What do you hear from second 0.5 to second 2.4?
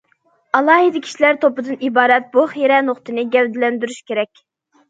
ئالاھىدە كىشىلەر توپىدىن ئىبارەت